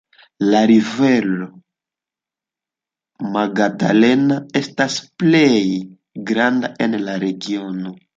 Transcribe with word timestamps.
La 0.53 0.59
rivero 0.69 1.49
Magdalena 3.35 4.37
estas 4.61 4.95
plej 5.25 5.51
granda 6.31 6.73
en 6.87 6.97
la 7.05 7.19
regiono. 7.27 7.93